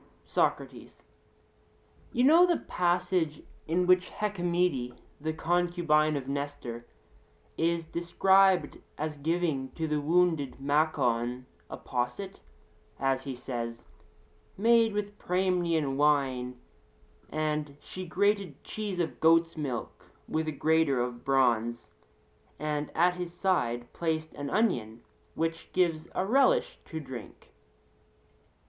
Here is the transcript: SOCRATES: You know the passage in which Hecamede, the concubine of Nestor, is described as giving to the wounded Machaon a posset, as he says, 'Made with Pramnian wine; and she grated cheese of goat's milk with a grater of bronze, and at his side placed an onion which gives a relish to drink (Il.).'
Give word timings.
SOCRATES: 0.25 1.03
You 2.11 2.23
know 2.23 2.47
the 2.47 2.57
passage 2.57 3.43
in 3.67 3.85
which 3.85 4.09
Hecamede, 4.09 4.95
the 5.19 5.31
concubine 5.31 6.17
of 6.17 6.27
Nestor, 6.27 6.87
is 7.55 7.85
described 7.85 8.79
as 8.97 9.17
giving 9.17 9.69
to 9.73 9.87
the 9.87 10.01
wounded 10.01 10.59
Machaon 10.59 11.45
a 11.69 11.77
posset, 11.77 12.39
as 12.99 13.25
he 13.25 13.35
says, 13.35 13.85
'Made 14.57 14.93
with 14.93 15.19
Pramnian 15.19 15.97
wine; 15.97 16.59
and 17.29 17.77
she 17.79 18.03
grated 18.03 18.63
cheese 18.63 18.99
of 18.99 19.19
goat's 19.19 19.55
milk 19.55 20.05
with 20.27 20.47
a 20.47 20.51
grater 20.51 20.99
of 20.99 21.23
bronze, 21.23 21.91
and 22.57 22.89
at 22.95 23.13
his 23.17 23.31
side 23.35 23.93
placed 23.93 24.33
an 24.33 24.49
onion 24.49 25.03
which 25.35 25.71
gives 25.73 26.07
a 26.15 26.25
relish 26.25 26.79
to 26.85 26.99
drink 26.99 27.51
(Il.).' 27.51 28.43